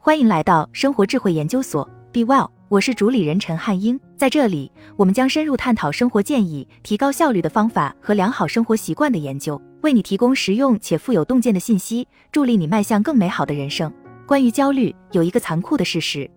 [0.00, 3.98] 欢迎来到生活智慧研究所，Be Well，我是主理人陈汉英。
[4.16, 13.92] 在这里，我们将深入探讨生活建议、提高效率的方法和良好生活习惯的研究，为你提供实用且富有洞见的信息，助力你迈向更美好的人生。
[14.24, 16.30] 关于焦虑，有一个残酷的事实：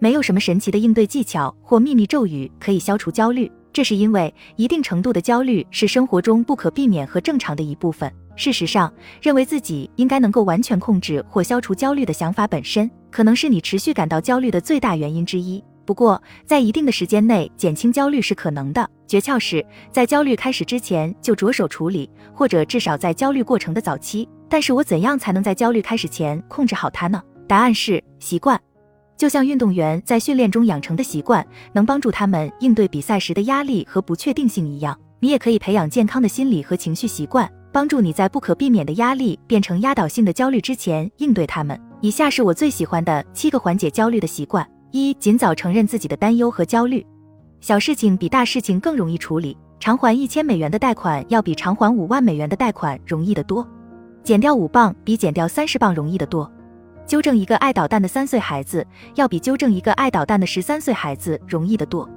[0.00, 3.50] 没有什么神奇的应对技巧或秘密咒语可以消除焦虑。
[3.74, 8.10] 这是因为一定程度的焦虑是生活中不可避免和正常的一部分。
[8.36, 15.62] 事实上，认为自己应该能够完全控制或消除焦虑的想法本身，可能是你持续感到焦虑的最大原因之一。
[15.84, 18.88] 不过，在一定的时间内减轻焦虑是可能的。
[19.08, 24.28] 诀窍是在焦虑开始之前就着手处理，或者至少在焦虑过程的早期。
[24.48, 27.20] 但是我怎样才能在焦虑开始前控制好它呢？
[27.48, 28.60] 答案是习惯。
[29.16, 41.80] 就像运动员在训练中养成的习惯，能帮助他们应对比赛时的压力和不确定性一样，你也可以培养健康的心理和情绪习惯，帮助你在不可避免的压力变成压倒性的焦虑之前应对他们。
[42.00, 47.04] 以下是我最喜欢的七个缓解焦虑的习惯：一、尽早承认自己的担忧和焦虑。
[47.60, 53.66] 小事情比大事情更容易处理，偿还一千美元的贷款要比偿还五万美元的贷款容易得多，
[54.22, 56.50] 减掉五磅比减掉三十磅容易得多。
[57.06, 62.08] 纠正一个爱捣蛋的三岁孩子，要比纠正一个爱捣蛋的十三岁孩子容易得多。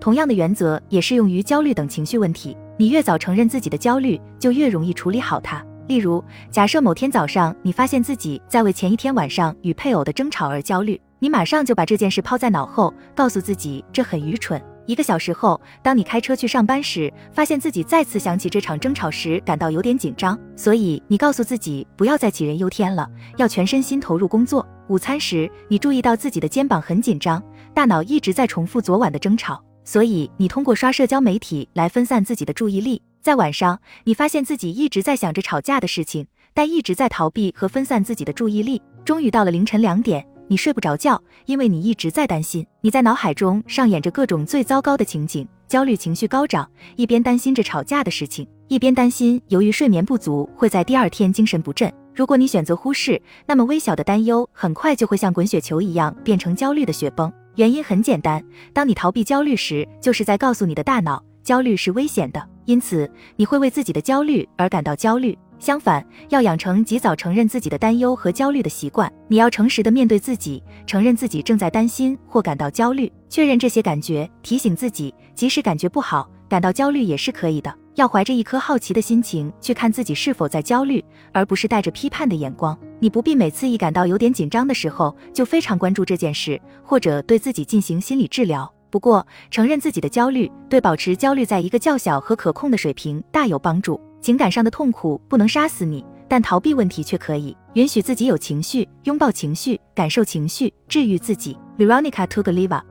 [0.00, 2.56] 同样的原则也适用于焦虑等情绪问题。
[2.76, 5.64] 你越早承认自己的焦虑，就越容易处理好它。
[5.88, 14.62] 例如，假设某天早上你发现自己在为前一天晚上与配偶的争吵而焦虑，你马上就把这件事抛在脑后，告诉自己这很愚蠢。
[14.88, 24.66] 一个小时后，当你开车去上班时，发现自己再次想起这场争吵时，感到有点紧张，所以你告诉自己不要再杞人忧天了，要全身心投入工作。
[24.88, 27.42] 午餐时，你注意到自己的肩膀很紧张，
[27.74, 33.02] 大脑一直在重复昨晚的争吵，所以你通过刷社交媒体来分散自己的注意力。
[33.20, 38.80] 在晚上，你发现自己一直在想着吵架的事情，但一直在逃避和分散自己的注意力。
[39.04, 40.26] 终于到了凌晨两点。
[40.48, 42.66] 你睡不着觉，因为你一直在担心。
[42.80, 51.92] 你在脑海中上演着各种最糟糕的情景，焦虑情绪高涨，一边担心着吵架的事情，一边担心由于睡眠不足会在第二天精神不振。
[52.14, 57.30] 如果你选择忽视，那么微小的担忧很快就会像滚雪球一样变成焦虑的雪崩。
[57.56, 58.42] 原因很简单，
[58.72, 65.36] 当你逃避焦虑时，就是在告诉你的大脑，焦虑是危险的，因此你会为自己的焦虑而感到焦虑。
[65.58, 69.12] 相反，要养成及早承认自己的担忧和焦虑的习惯。
[69.26, 77.74] 你要诚实的面对自己，承认自己正在担心或感到焦虑，确认这些感觉，提醒自己，即使感觉不好，感到焦虑也是可以的。
[77.96, 82.78] 要怀着一颗好奇的心情去看自己是否在焦虑，而不是带着批判的眼光。
[83.00, 88.72] 你不必每次一感到有点紧张的时候就非常关注这件事，或者对自己进行心理治疗。
[88.88, 94.00] 不过，承认自己的焦虑，对保持焦虑在一个较小和可控的水平大有帮助。
[94.20, 97.56] 情感上的痛苦不能杀死你，但逃避问题却可以。
[97.74, 101.56] 允许自己有情绪，拥抱情绪，感受情绪，治愈自己。
[101.78, 102.82] Veronica Tugaliva。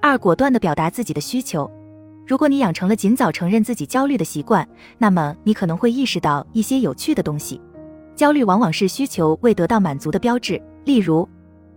[0.00, 1.68] 二、果断地表达自己的需求。
[2.26, 4.66] 如果你养成了尽早承认自己焦虑的习惯，
[4.98, 7.60] 那么你可能会意识到一些有趣的东西。
[8.14, 10.60] 焦虑往往是需求未得到满足的标志。
[10.84, 11.28] 例如，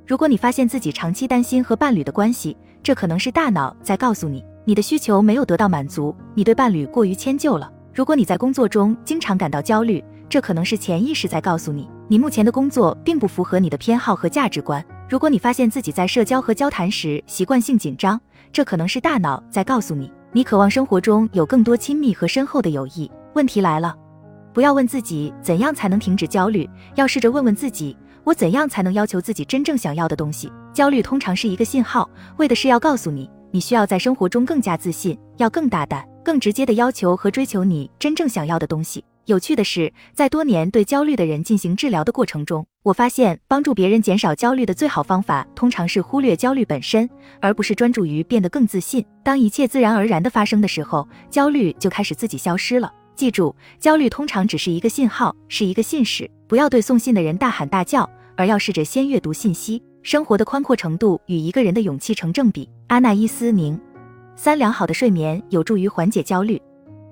[0.05, 7.71] 如果你发现自己长期担心和伴侣的关系，这可能是大脑在告诉你，你的需求没有得到满足，你对伴侣过于迁就了。
[7.93, 14.83] 如果你在工作中经常感到焦虑，这可能是潜意识在告诉你，你目前的工作并不符合你的偏好和价值观。
[15.09, 18.19] 如果你发现自己在社交和交谈时习惯性紧张，
[18.53, 23.11] 这可能是大脑在告诉你，你渴望生活中有更多亲密和深厚的友谊。
[23.33, 23.93] 问题来了，
[24.53, 30.49] 不要问自己怎样才能停止焦虑，要试着问问自己，我怎样才能要求自己真正想要的东西？
[30.71, 36.10] 焦虑通常是一个信号，为的是要告诉你，你需要在生活中更加自信，要更大胆。
[36.23, 39.03] 更直接的要求和追求你真正想要的东西。
[39.25, 47.07] 有趣的是，在多年对焦虑的人进行治疗的过程中，我发现帮助别人减少焦虑的最好方法，通常是忽略焦虑本身，
[47.39, 49.05] 而不是专注于变得更自信。
[49.23, 52.91] 当一切自然而然的发生的时候，焦虑就开始自己消失了。
[53.15, 56.29] 记住，焦虑通常只是一个信号，是一个信使。
[56.47, 59.81] 不要对送信的人大喊大叫，而要试着先阅读信息。
[60.01, 62.67] 生活的宽阔程度与一个人的勇气成正比。
[62.87, 63.79] 阿纳伊斯宁。
[64.43, 66.59] 三良好的睡眠有助于缓解焦虑。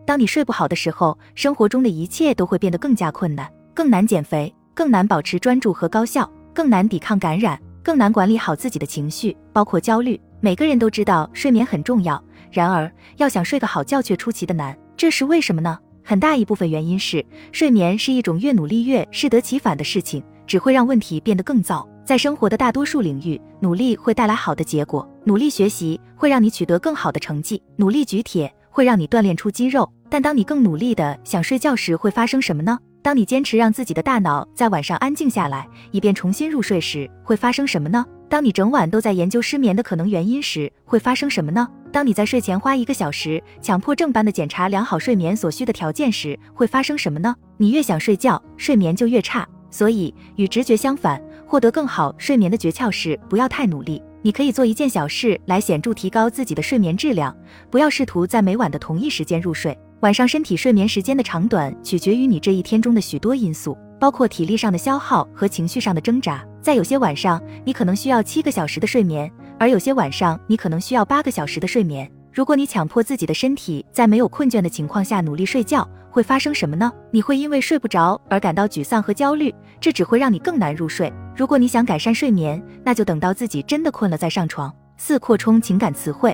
[0.04, 10.20] 当你睡不好的时候，生活中的一切都会变得更加困难，更难减肥，更难保持专注和高效，更难抵抗感染，更难管理好自己的情绪，包括焦虑。
[10.40, 15.78] 每个人都知道睡眠很重要，然而要想睡个好觉却出奇的难，这是为什么呢？
[16.04, 21.88] 很大一部分原因是睡眠是一种越努力越适得其反的事情，只会让问题变得更糟。
[22.10, 25.08] 在生活的大多数领域，努力会带来好的结果。
[25.26, 29.88] 努力学习会让你取得更好的成绩，努力举铁会让你锻炼出肌肉。
[30.10, 32.80] 但当你更努力的想睡觉时，会发生什么呢？
[33.04, 38.04] 当你坚持让自己的大脑在晚上安静下来，以便重新入睡时，会发生什么呢？
[38.28, 41.68] 当你整晚都在研究失眠的可能原因时，会发生什么呢？
[41.92, 47.36] 当你在睡前花一个小时，强迫症般的检查良好睡眠所需的条件时，会发生什么呢？
[47.58, 49.48] 你越想睡觉，睡眠就越差。
[49.72, 54.00] 所以，与直觉相反，获得更好睡眠的诀窍是不要太努力。
[54.22, 57.36] 你可以做一件小事来显著提高自己的睡眠质量，
[57.72, 59.76] 不要试图在每晚的同一时间入睡。
[60.02, 66.46] 晚上身体睡眠时间的长短取决于你这一天中的许多因素，包括体力上的消耗和情绪上的挣扎。
[66.62, 72.08] 在有些晚上，你可能需要七个小时的睡眠，而有些晚上你可能需要八个小时的睡眠。
[72.40, 76.90] 如果你强迫自己的身体在没有困倦的情况下努力睡觉，会发生什么呢？
[77.12, 81.12] 你会因为睡不着而感到沮丧和焦虑，这只会让你更难入睡。
[81.36, 84.74] 如果你想改善睡眠，那就等到自己真的困了再上床。
[84.96, 86.34] 四、扩充情感词汇。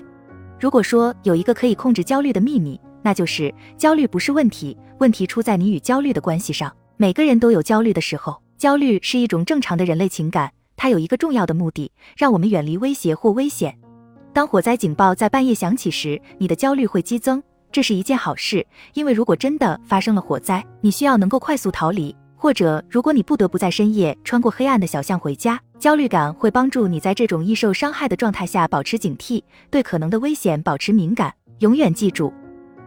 [0.59, 6.71] 如果说有一个可以控制焦虑的秘密，那就是焦虑不是问题，问题出在你与焦虑的关系上。
[6.97, 13.79] 每个人都有焦虑的时候，焦虑是一种正常的人类情感，它有一个重要的目的，让我们远离威胁或危险。
[14.35, 17.41] 当火灾警报在半夜响起时，你的焦虑会激增，
[17.71, 31.33] 这是一件好事，因为如果真的发生了火灾，你需要能够快速逃离，或者如果你不得不在深夜穿过黑暗的小巷回家，焦虑感会帮助你在这种易受伤害的状态下保持警惕，对可能的危险保持敏感。
[31.59, 32.33] 永远记住。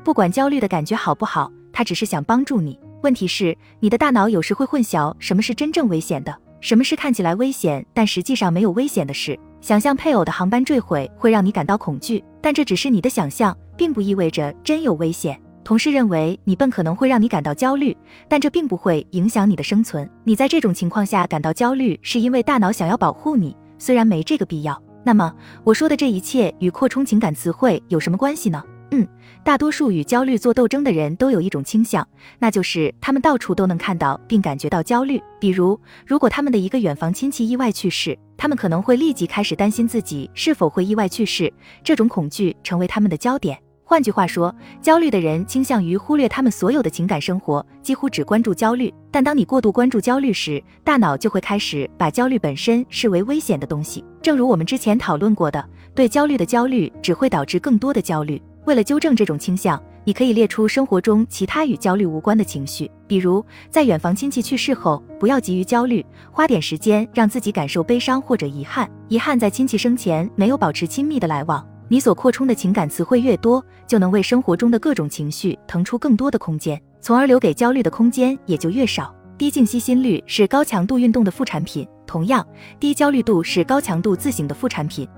[0.04, 2.78] 不管焦虑的感觉好不好，它只是想帮助你。
[3.00, 9.40] 问题是，你的大脑有时会混淆什么是真正危险的，什么是看起来危险但实际上没有危险的事。
[9.60, 15.40] 想象配偶的航班坠毁会让你感到恐惧，但这只是你的想象，并不意味着真有危险。
[15.64, 17.94] 同事认为你笨可能会让你感到焦虑，
[18.28, 20.08] 但这并不会影响你的生存。
[20.24, 24.82] 你在这种情况下感到焦虑，是因为大脑想要保护你，虽然没这个必要。
[25.04, 25.30] 那么，
[25.64, 28.62] 我说的这一切与扩充情感词汇有什么关系呢？
[28.92, 29.06] 嗯，
[29.44, 32.06] 大多数与焦虑做斗争的人都有一种倾向，
[32.38, 35.20] 那就是他们到处都能看到并感觉到焦虑。
[35.40, 41.52] 比如，如果他们的一个远房亲戚意外去世，他们可能会立即开始担心自己是否会意外去世，
[41.82, 43.58] 这种恐惧成为他们的焦点。
[43.84, 48.92] 换句话说，焦虑的人倾向于忽略他们所有的情感生活，几乎只关注焦虑。
[49.10, 54.04] 但当你过度关注焦虑时，大脑就会开始把焦虑本身视为危险的东西。
[54.20, 58.38] 正如我们之前讨论过的，对焦虑的焦虑只会导致更多的焦虑。
[58.68, 68.86] 为了纠正这种倾向，你可以列出生活中其他与焦虑无关的情绪，比如在远房亲戚去世后，不要急于焦虑，花点时间让自己感受悲伤或者遗憾。
[69.08, 71.66] 遗憾在亲戚生前没有保持亲密的来往。
[71.88, 79.14] 你所扩充的情感词汇越多，就能为生活中的各种情绪腾出更多的空间，从而留给焦虑的空间也就越少。
[79.38, 82.46] 低静息心率是高强度运动的副产品，同样，
[82.78, 85.08] 低焦虑度是高强度自省的副产品。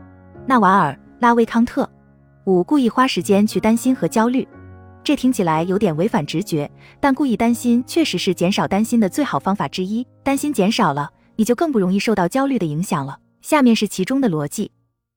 [0.46, 1.90] 纳瓦尔·拉威康特。
[2.50, 4.46] 五、故意花时间去担心和焦虑，
[5.04, 6.68] 这听起来有点违反直觉，
[6.98, 10.04] 但故意担心确实是减少担心的最好方法之一。
[10.24, 13.20] 担心减少了，你就更不容易受到焦虑的影响了。
[13.40, 14.72] 下面是其中的逻辑：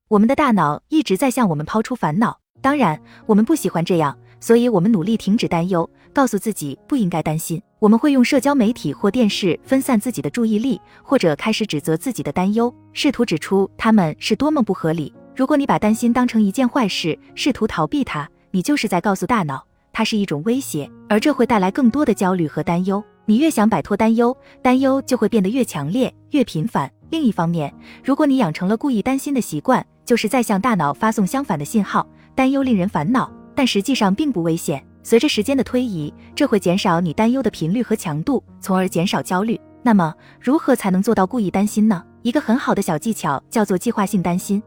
[0.10, 7.60] 我们的大脑一直在向我们抛出烦恼，当然，我们不喜欢这样，所以我们努力停止担忧，告诉自己不应该担心。
[7.80, 15.12] 我们会用社交媒体或电视分散自己的注意力，或者开始指责自己的担忧，试图指出他们是多么不合理。
[15.36, 23.04] 如果你把担心当成一件坏事，试图逃避它，你就是在告诉大脑，它是一种威胁，而这会带来更多的焦虑和担忧。
[23.26, 26.92] 你越想摆脱担忧，担忧就会变得越强烈、越频繁。
[27.10, 32.06] 另一方面，如果你养成了故意担心的习惯，就是在向大脑发送相反的信号：
[32.36, 34.86] 担忧令人烦恼，但实际上并不危险。
[35.02, 39.60] 随着时间的推移，这会减少你担忧的频率和强度，从而减少焦虑。
[39.82, 42.04] 那么，如何才能做到故意担心呢？
[42.22, 44.62] 一个很好的小技巧叫做计划性担心。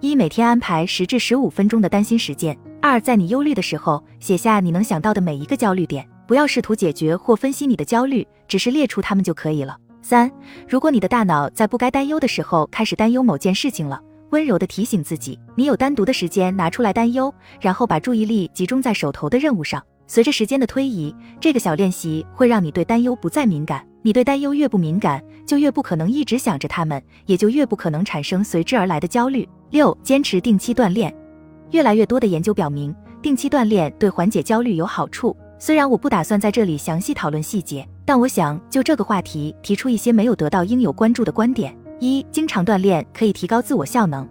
[0.00, 2.56] 一每天安排十至十五分钟的担心时间。
[2.82, 9.74] 二在你忧虑的时候，写下你能想到的每一个焦虑点，不要试图解决或分析你的焦虑，只是列出它们就可以了。
[10.02, 10.30] 三，
[10.68, 13.98] 如果你的大脑在不该担忧的时候开始担忧某件事情了，
[14.30, 19.82] 温柔地提醒自己，你有单独的时间拿出来担忧，然后把注意力集中在手头的任务上。
[20.06, 23.84] 随着时间的推移，这个小练习会让你对担忧不再敏感。
[24.02, 29.48] 你对担忧越不敏感，就越不可能一直想着他们，也就越不可能产生随之而来的焦虑。
[29.70, 31.12] 六、坚持定期锻炼。
[31.72, 35.36] 越来越多的研究表明，定期锻炼对缓解焦虑有好处。
[35.58, 41.76] 虽然我不打算在这里详细讨论细节，但我想就这个话题提出一些没有得到应有关注的观点。
[41.98, 44.28] 一、经常锻炼可以提高自我效能。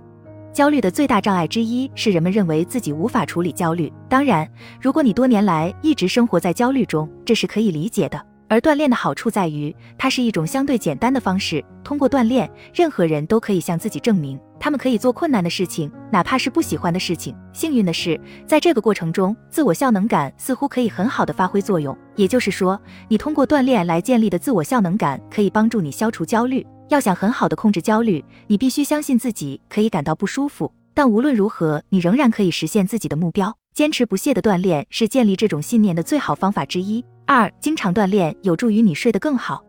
[0.56, 3.92] 焦虑的最大障碍之一是人们认为自己无法处理焦虑。
[4.08, 8.26] 当然，如果你多年来一直生活在焦虑中，这是可以理解的。
[8.48, 11.62] 而锻炼的好处在于，它是一种相对简单的方式。
[11.84, 17.36] 通过锻炼，任何人都可以向自己证明，他们可以做困难的事情，哪怕是不喜欢的事情。
[17.52, 21.98] 幸运的是，在这个过程中，自我效能感似乎可以很好的发挥作用。
[22.16, 26.66] 也就是说，你通过锻炼来建立的自我效能感，可以帮助你消除焦虑。
[26.90, 33.56] 要想很好的控制焦虑，你必须相信自己可以感到不舒服，但无论如何，你仍然可以实现自己的目标。
[33.74, 37.04] 坚持不懈的锻炼是建立这种信念的最好方法之一。
[37.26, 39.64] 二，经常锻炼有助于你睡得更好。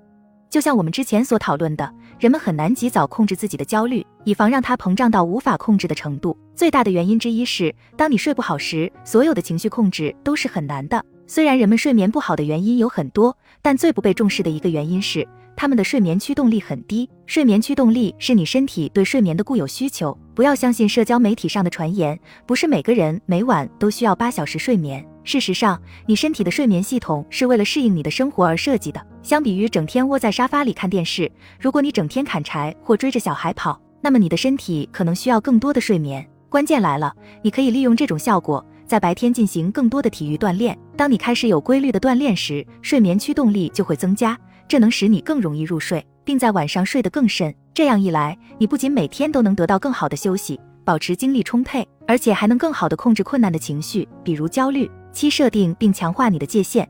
[0.49, 6.39] 就像我们之前所讨论的，人们很难及早控制自己的焦虑，以防让它膨胀到无法控制的程度。
[6.55, 11.05] 最大的原因之一是，当你睡不好时，所有的情绪控制都是很难的。
[11.27, 15.27] 虽然人们睡眠不好的原因有很多，但最不被重视的一个原因是。
[15.57, 20.17] 他们的睡眠驱动力很低，睡眠驱动力是你身体对睡眠的固有需求。
[20.35, 25.03] 不要相信社交媒体上的传言，不是每个人每晚都需要八小时睡眠。
[25.25, 29.05] 事实上，你身体的睡眠系统是为了适应你的生活而设计的。
[29.23, 36.25] 相比于整天窝在沙发里看电视，如果你整天砍柴或追着小孩跑，那么你的身体可能需要更多的睡眠。
[36.51, 40.79] 关键来了，你可以利用这种效果，在白天进行更多的体育锻炼。
[40.97, 44.39] 当你开始有规律的锻炼时，睡眠驱动力就会增加。
[44.69, 47.55] 这能使你更容易入睡，并在晚上睡得更深。
[47.73, 54.91] 这样一来，你不仅每天都能得到更好的休息，保持精力充沛，而且还能更好地控制困难的情绪，比如焦虑。
[55.13, 56.87] 七、设定并强化你的界限。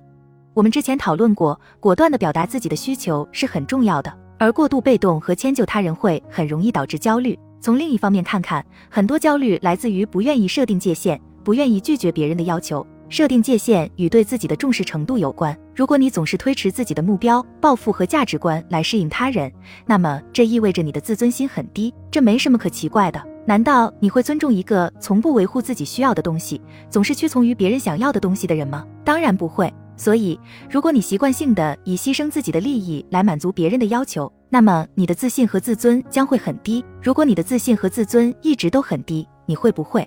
[0.53, 7.39] 我们之前讨论过，果断地表达自己的需求是很重要的，而过度被动和迁就他人会很容易导致焦虑。
[7.61, 12.85] 从另一方面看看，很多焦虑来自于不愿意设定界限，不愿意拒绝别人的要求。
[13.09, 15.57] 设定界限与对自己的重视程度有关。
[15.75, 19.53] 如果你总是推迟自己的目标、抱负和价值观来适应他人，
[19.87, 21.93] 那么这意味着你的自尊心很低。
[22.11, 23.23] 这没什么可奇怪的。
[23.47, 26.61] 难道你会尊重一个从不维护自己需要的东西、
[26.91, 28.85] 总是屈从于别人想要的东西的人吗？
[29.05, 29.73] 当然不会。
[29.97, 36.85] 所以，如果你习惯性的以牺牲自己的利益来满足别人的要求，那么你的自信和自尊将会很低。
[37.01, 40.07] 如果你的自信和自尊一直都很低，你会不会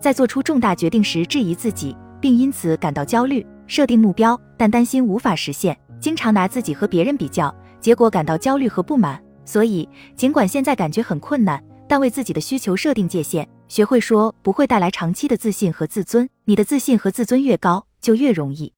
[0.00, 1.96] 在做出重大决定时质疑自己？
[2.22, 9.20] 并因此感到焦虑，设定目标但担心无法实现，经常拿自己和别人比较，结果感到焦虑和不满。
[9.44, 16.28] 所以，尽管现在感觉很困难，但为自己的需求设定界限，学会说不会带来长期的自信和自尊。
[16.44, 18.72] 你的自信和自尊越高，就越容易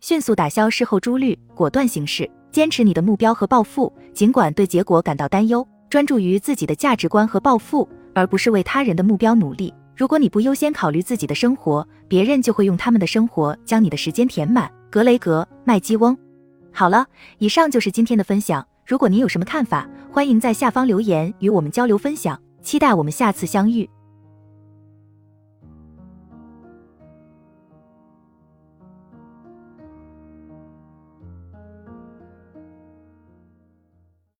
[0.00, 9.72] 迅速打消事后诸虑，果断行事，坚持你的目标和抱负，尽管对结果感到担忧，专注于自己的价值观和抱负，而不是为他人的目标努力。
[9.96, 14.70] 如果你不优先考虑自己的生活，别人就会用他们的生活将你的时间填满。
[14.90, 16.14] 格雷格·麦基翁。
[16.70, 17.06] 好了，
[17.38, 18.66] 以上就是今天的分享。
[18.84, 22.38] 如果您有什么看法，欢迎在下方留言与我们交流分享。
[22.60, 23.88] 期待我们下次相遇。